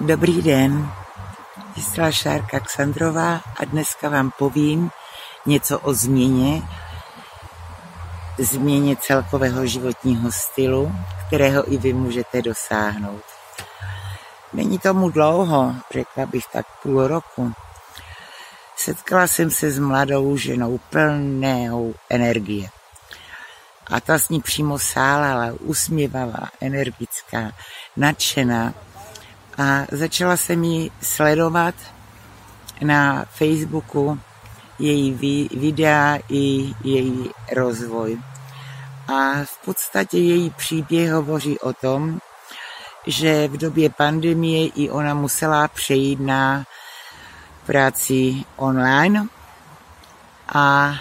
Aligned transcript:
Dobrý 0.00 0.42
den, 0.42 0.92
Vysla 1.76 2.10
Šárka 2.10 2.60
Ksandrová 2.60 3.40
a 3.56 3.64
dneska 3.64 4.08
vám 4.08 4.30
povím 4.38 4.90
něco 5.46 5.78
o 5.78 5.94
změně, 5.94 6.62
změně 8.38 8.96
celkového 8.96 9.66
životního 9.66 10.32
stylu, 10.32 10.92
kterého 11.26 11.72
i 11.72 11.76
vy 11.76 11.92
můžete 11.92 12.42
dosáhnout. 12.42 13.22
Není 14.52 14.78
tomu 14.78 15.10
dlouho, 15.10 15.74
řekla 15.90 16.26
bych 16.26 16.44
tak 16.52 16.66
půl 16.82 17.06
roku. 17.06 17.52
Setkala 18.76 19.26
jsem 19.26 19.50
se 19.50 19.70
s 19.70 19.78
mladou 19.78 20.36
ženou 20.36 20.78
plnou 20.90 21.94
energie. 22.10 22.68
A 23.86 24.00
ta 24.00 24.18
s 24.18 24.28
ní 24.28 24.40
přímo 24.40 24.78
sálala, 24.78 25.52
usměvavá, 25.60 26.48
energická, 26.60 27.52
nadšená, 27.96 28.74
a 29.60 29.86
začala 29.92 30.36
jsem 30.36 30.64
ji 30.64 30.90
sledovat 31.02 31.74
na 32.82 33.24
Facebooku, 33.24 34.20
její 34.78 35.12
videa 35.52 36.18
i 36.28 36.74
její 36.84 37.30
rozvoj. 37.52 38.18
A 39.08 39.44
v 39.44 39.58
podstatě 39.64 40.18
její 40.18 40.50
příběh 40.50 41.12
hovoří 41.12 41.58
o 41.58 41.72
tom, 41.72 42.18
že 43.06 43.48
v 43.48 43.56
době 43.56 43.90
pandemie 43.90 44.68
i 44.68 44.90
ona 44.90 45.14
musela 45.14 45.68
přejít 45.68 46.20
na 46.20 46.64
práci 47.66 48.44
online 48.56 49.26
a 50.54 50.94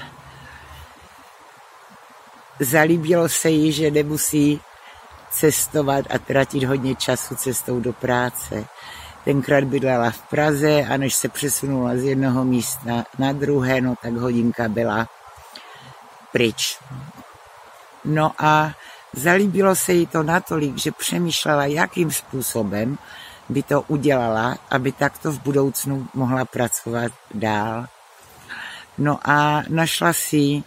zalíbilo 2.60 3.30
se 3.30 3.50
jí, 3.50 3.72
že 3.72 3.92
nemusí 3.92 4.62
cestovat 5.30 6.06
a 6.10 6.20
tratit 6.20 6.64
hodně 6.64 6.96
času 6.96 7.36
cestou 7.36 7.80
do 7.80 7.94
práce. 7.94 8.66
Tenkrát 9.26 9.64
bydlela 9.64 10.12
v 10.12 10.22
Praze 10.22 10.86
a 10.90 10.98
než 10.98 11.16
se 11.16 11.30
přesunula 11.30 11.96
z 11.96 12.04
jednoho 12.04 12.46
místa 12.46 13.06
na 13.20 13.32
druhé, 13.34 13.82
no 13.82 13.96
tak 14.02 14.14
hodinka 14.14 14.68
byla 14.68 15.08
pryč. 16.32 16.80
No 18.06 18.32
a 18.38 18.72
zalíbilo 19.14 19.76
se 19.76 19.94
jí 19.94 20.08
to 20.08 20.24
natolik, 20.24 20.78
že 20.78 20.92
přemýšlela, 20.92 21.66
jakým 21.66 22.12
způsobem 22.12 22.98
by 23.50 23.64
to 23.64 23.82
udělala, 23.82 24.58
aby 24.70 24.92
takto 24.92 25.32
v 25.32 25.40
budoucnu 25.40 26.08
mohla 26.14 26.46
pracovat 26.46 27.12
dál. 27.34 27.86
No 28.98 29.20
a 29.24 29.64
našla 29.70 30.14
si 30.14 30.64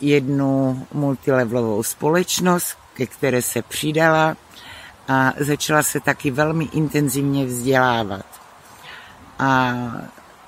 jednu 0.00 0.86
multilevelovou 0.92 1.82
společnost, 1.82 2.78
ke 2.94 3.06
které 3.06 3.42
se 3.42 3.62
přidala 3.62 4.36
a 5.08 5.32
začala 5.38 5.82
se 5.82 6.00
taky 6.00 6.30
velmi 6.30 6.64
intenzivně 6.64 7.46
vzdělávat. 7.46 8.26
A 9.38 9.74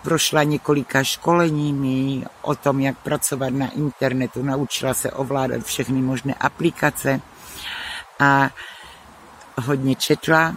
prošla 0.03 0.43
několika 0.43 1.05
školeními 1.05 2.27
o 2.43 2.55
tom, 2.55 2.81
jak 2.81 2.98
pracovat 2.98 3.51
na 3.51 3.71
internetu, 3.71 4.43
naučila 4.43 4.95
se 4.95 5.11
ovládat 5.11 5.62
všechny 5.62 6.03
možné 6.03 6.34
aplikace 6.34 7.21
a 8.19 8.51
hodně 9.62 9.95
četla 9.95 10.55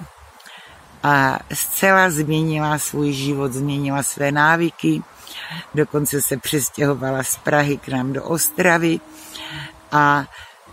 a 1.03 1.39
zcela 1.53 2.09
změnila 2.09 2.80
svůj 2.80 3.11
život, 3.11 3.53
změnila 3.53 4.03
své 4.03 4.31
návyky, 4.31 5.03
dokonce 5.75 6.22
se 6.22 6.38
přestěhovala 6.38 7.23
z 7.23 7.38
Prahy 7.38 7.77
k 7.77 7.88
nám 7.88 8.13
do 8.13 8.23
Ostravy 8.23 8.99
a 9.91 10.25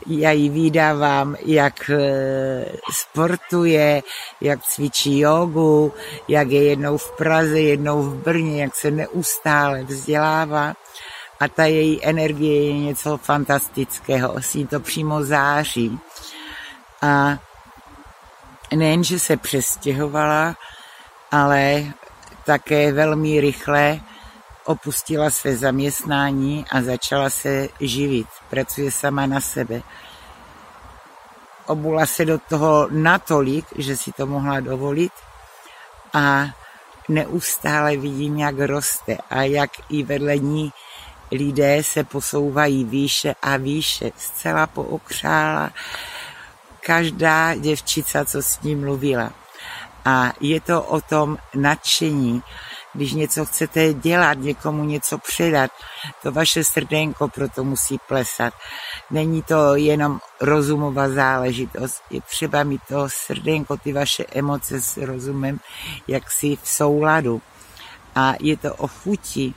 já 0.06 0.30
ji 0.30 0.48
vydávám, 0.48 1.36
jak 1.44 1.90
e, 1.90 1.98
sportuje, 2.92 4.02
jak 4.40 4.64
cvičí 4.64 5.18
jogu, 5.18 5.94
jak 6.28 6.48
je 6.48 6.64
jednou 6.64 6.96
v 6.96 7.12
Praze, 7.16 7.60
jednou 7.60 8.02
v 8.02 8.14
Brně, 8.14 8.62
jak 8.62 8.74
se 8.74 8.90
neustále 8.90 9.82
vzdělává. 9.84 10.74
A 11.40 11.48
ta 11.48 11.64
její 11.64 12.04
energie 12.04 12.66
je 12.66 12.78
něco 12.78 13.16
fantastického, 13.16 14.34
s 14.42 14.54
ní 14.54 14.66
to 14.66 14.80
přímo 14.80 15.24
září. 15.24 15.98
A 17.02 17.38
nejen, 18.74 19.04
že 19.04 19.18
se 19.18 19.36
přestěhovala, 19.36 20.56
ale 21.30 21.84
také 22.44 22.92
velmi 22.92 23.40
rychle 23.40 24.00
opustila 24.70 25.30
své 25.30 25.56
zaměstnání 25.56 26.64
a 26.70 26.82
začala 26.82 27.30
se 27.30 27.68
živit. 27.80 28.26
Pracuje 28.50 28.90
sama 28.90 29.26
na 29.26 29.40
sebe. 29.40 29.82
Obula 31.66 32.06
se 32.06 32.24
do 32.24 32.38
toho 32.38 32.88
natolik, 32.90 33.66
že 33.78 33.96
si 33.96 34.12
to 34.12 34.26
mohla 34.26 34.60
dovolit 34.60 35.12
a 36.12 36.46
neustále 37.08 37.96
vidím, 37.96 38.38
jak 38.38 38.58
roste 38.58 39.16
a 39.30 39.42
jak 39.42 39.70
i 39.88 40.02
vedle 40.02 40.38
ní 40.38 40.72
lidé 41.32 41.82
se 41.84 42.04
posouvají 42.04 42.84
výše 42.84 43.34
a 43.42 43.56
výše. 43.56 44.10
Zcela 44.16 44.66
pookřála 44.66 45.70
každá 46.86 47.54
děvčica, 47.54 48.24
co 48.24 48.42
s 48.42 48.60
ní 48.60 48.76
mluvila. 48.76 49.32
A 50.04 50.32
je 50.40 50.60
to 50.60 50.82
o 50.82 51.00
tom 51.00 51.38
nadšení, 51.54 52.42
když 52.94 53.12
něco 53.12 53.44
chcete 53.44 53.94
dělat, 53.94 54.38
někomu 54.38 54.84
něco 54.84 55.18
předat, 55.18 55.70
to 56.22 56.32
vaše 56.32 56.64
srdenko 56.64 57.28
proto 57.28 57.64
musí 57.64 57.98
plesat. 58.08 58.54
Není 59.10 59.42
to 59.42 59.76
jenom 59.76 60.20
rozumová 60.40 61.08
záležitost, 61.08 62.02
je 62.10 62.20
třeba 62.20 62.62
mít 62.62 62.82
to 62.88 63.08
srdenko, 63.08 63.76
ty 63.76 63.92
vaše 63.92 64.24
emoce 64.34 64.80
s 64.80 64.96
rozumem, 64.96 65.60
jak 66.08 66.30
si 66.30 66.56
v 66.56 66.68
souladu. 66.68 67.42
A 68.14 68.34
je 68.40 68.56
to 68.56 68.74
o 68.74 68.86
chuti 68.86 69.54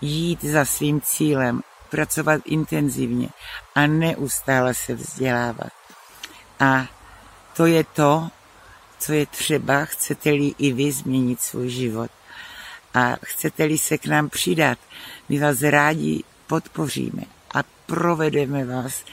jít 0.00 0.44
za 0.44 0.64
svým 0.64 1.00
cílem, 1.00 1.60
pracovat 1.90 2.40
intenzivně 2.44 3.28
a 3.74 3.86
neustále 3.86 4.74
se 4.74 4.94
vzdělávat. 4.94 5.72
A 6.60 6.86
to 7.56 7.66
je 7.66 7.84
to, 7.84 8.28
co 8.98 9.12
je 9.12 9.26
třeba, 9.26 9.84
chcete-li 9.84 10.54
i 10.58 10.72
vy 10.72 10.92
změnit 10.92 11.40
svůj 11.40 11.68
život. 11.68 12.10
A 12.94 13.16
chcete-li 13.24 13.78
se 13.78 13.98
k 13.98 14.06
nám 14.06 14.28
přidat, 14.28 14.78
my 15.28 15.38
vás 15.38 15.62
rádi 15.62 16.22
podpoříme 16.46 17.22
a 17.54 17.62
provedeme 17.86 18.64
vás 18.64 19.04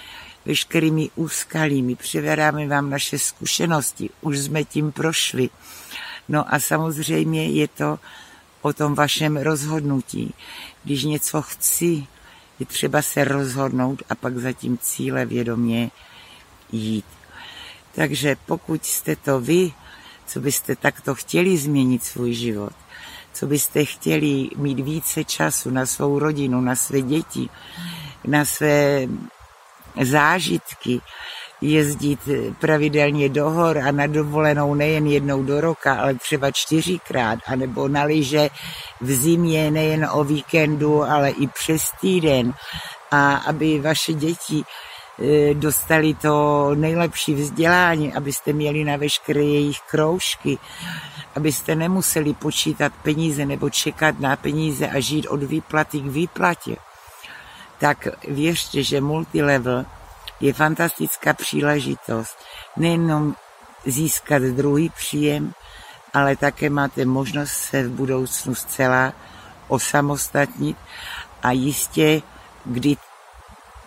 veškerými 0.46 1.10
úskalími, 1.16 1.96
přivedáme 1.96 2.68
vám 2.68 2.90
naše 2.90 3.20
zkušenosti, 3.20 4.10
už 4.22 4.40
jsme 4.40 4.64
tím 4.64 4.92
prošli. 4.92 5.50
No 6.30 6.54
a 6.54 6.60
samozřejmě 6.60 7.50
je 7.50 7.68
to 7.68 8.00
o 8.62 8.74
tom 8.74 8.96
vašem 8.96 9.38
rozhodnutí. 9.38 10.34
Když 10.84 11.04
něco 11.04 11.42
chci, 11.42 12.08
je 12.60 12.66
třeba 12.66 13.02
se 13.02 13.24
rozhodnout 13.24 14.04
a 14.10 14.16
pak 14.16 14.38
za 14.38 14.54
tím 14.54 14.78
cíle 14.78 15.26
vědomě 15.26 15.92
jít. 16.72 17.06
Takže 17.96 18.36
pokud 18.46 18.86
jste 18.86 19.16
to 19.16 19.40
vy, 19.40 19.72
co 20.26 20.40
byste 20.40 20.76
takto 20.76 21.16
chtěli 21.16 21.58
změnit 21.58 22.04
svůj 22.04 22.34
život, 22.34 22.74
co 23.34 23.48
byste 23.48 23.86
chtěli 23.86 24.50
mít 24.56 24.80
více 24.80 25.24
času 25.24 25.70
na 25.70 25.86
svou 25.86 26.20
rodinu, 26.20 26.62
na 26.62 26.76
své 26.76 27.02
děti, 27.02 27.50
na 28.28 28.46
své 28.46 29.08
zážitky, 30.02 31.02
jezdit 31.62 32.20
pravidelně 32.60 33.30
do 33.30 33.50
hor 33.50 33.78
a 33.78 33.92
na 33.92 34.08
dovolenou 34.08 34.76
nejen 34.76 35.08
jednou 35.08 35.44
do 35.44 35.62
roka, 35.62 35.94
ale 35.94 36.14
třeba 36.14 36.52
čtyřikrát, 36.52 37.40
anebo 37.48 37.88
na 37.88 38.04
lyže 38.04 38.50
v 39.02 39.12
zimě 39.12 39.72
nejen 39.72 40.10
o 40.12 40.24
víkendu, 40.24 41.04
ale 41.04 41.30
i 41.30 41.48
přes 41.48 41.82
týden. 42.02 42.54
A 43.12 43.36
aby 43.36 43.80
vaše 43.80 44.14
děti 44.14 44.64
dostali 45.54 46.14
to 46.14 46.70
nejlepší 46.76 47.34
vzdělání, 47.34 48.14
abyste 48.14 48.54
měli 48.54 48.84
na 48.84 48.96
veškeré 48.96 49.44
jejich 49.44 49.80
kroužky, 49.80 50.58
abyste 51.36 51.76
nemuseli 51.76 52.34
počítat 52.34 52.94
peníze 53.04 53.46
nebo 53.46 53.70
čekat 53.70 54.20
na 54.20 54.36
peníze 54.36 54.88
a 54.88 55.00
žít 55.00 55.28
od 55.28 55.44
výplaty 55.44 56.00
k 56.00 56.06
výplatě, 56.06 56.76
tak 57.80 58.08
věřte, 58.28 58.84
že 58.84 59.02
multilevel 59.02 59.86
je 60.40 60.54
fantastická 60.54 61.34
příležitost 61.34 62.38
nejenom 62.78 63.36
získat 63.86 64.42
druhý 64.42 64.90
příjem, 64.90 65.54
ale 66.14 66.36
také 66.36 66.70
máte 66.70 67.06
možnost 67.06 67.52
se 67.52 67.84
v 67.84 67.92
budoucnu 67.92 68.56
zcela 68.56 69.14
osamostatnit 69.68 70.78
a 71.44 71.52
jistě, 71.52 72.22
kdy 72.66 72.98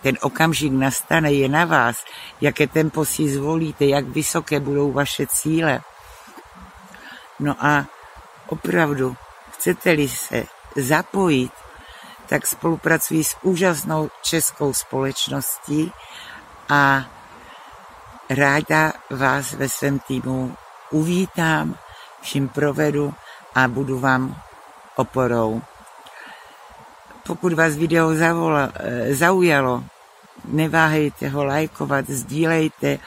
ten 0.03 0.19
okamžik 0.21 0.73
nastane, 0.75 1.33
je 1.33 1.47
na 1.49 1.65
vás, 1.65 2.03
jaké 2.41 2.67
tempo 2.67 3.05
si 3.05 3.29
zvolíte, 3.29 3.85
jak 3.85 4.05
vysoké 4.05 4.59
budou 4.59 4.91
vaše 4.91 5.27
cíle. 5.27 5.81
No 7.39 7.55
a 7.59 7.85
opravdu, 8.47 9.15
chcete-li 9.51 10.07
se 10.09 10.43
zapojit, 10.75 11.51
tak 12.27 12.47
spolupracují 12.47 13.23
s 13.23 13.37
úžasnou 13.41 14.09
českou 14.21 14.73
společností 14.73 15.91
a 16.69 17.05
ráda 18.29 18.93
vás 19.09 19.53
ve 19.53 19.69
svém 19.69 19.99
týmu 19.99 20.55
uvítám, 20.91 21.75
vším 22.21 22.49
provedu 22.49 23.13
a 23.55 23.67
budu 23.67 23.99
vám 23.99 24.35
oporou. 24.95 25.61
Pokud 27.27 27.53
vás 27.53 27.75
video 27.75 28.11
eh, 28.11 29.15
zaujalo, 29.15 29.83
neváhejte 30.45 31.29
ho 31.29 31.45
lajkovat, 31.45 32.09
sdílejte, 32.09 32.99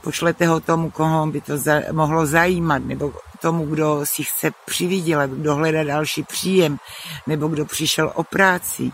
pošlete 0.00 0.46
ho 0.46 0.60
tomu, 0.60 0.90
koho 0.90 1.26
by 1.26 1.40
to 1.40 1.58
za, 1.58 1.80
mohlo 1.92 2.26
zajímat, 2.26 2.82
nebo 2.84 3.12
tomu, 3.40 3.66
kdo 3.66 4.00
si 4.04 4.24
chce 4.24 4.50
přivydělat, 4.64 5.30
kdo 5.30 5.54
hledá 5.54 5.84
další 5.84 6.22
příjem, 6.22 6.78
nebo 7.26 7.48
kdo 7.48 7.64
přišel 7.64 8.12
o 8.14 8.24
práci. 8.24 8.92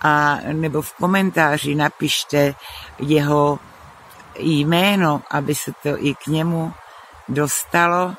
A 0.00 0.38
nebo 0.52 0.82
v 0.82 0.92
komentáři 0.92 1.74
napište 1.74 2.54
jeho 2.98 3.58
jméno, 4.38 5.22
aby 5.30 5.54
se 5.54 5.72
to 5.82 6.04
i 6.04 6.14
k 6.14 6.26
němu 6.26 6.72
dostalo 7.28 8.14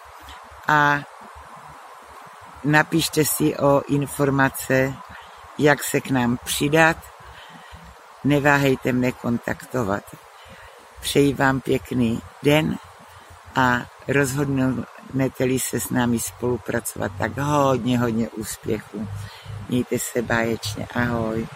a 0.67 0.99
napište 2.63 3.25
si 3.25 3.57
o 3.57 3.81
informace, 3.87 4.93
jak 5.57 5.83
se 5.83 6.01
k 6.01 6.11
nám 6.11 6.37
přidat. 6.45 6.97
Neváhejte 8.23 8.91
mne 8.93 9.11
kontaktovat. 9.11 10.03
Přeji 11.01 11.33
vám 11.33 11.61
pěkný 11.61 12.21
den 12.43 12.77
a 13.55 13.85
rozhodnete-li 14.07 15.59
se 15.59 15.79
s 15.79 15.89
námi 15.89 16.19
spolupracovat, 16.19 17.11
tak 17.17 17.37
hodně, 17.37 17.99
hodně 17.99 18.29
úspěchů. 18.29 19.07
Mějte 19.69 19.99
se 19.99 20.21
báječně. 20.21 20.87
Ahoj. 20.95 21.47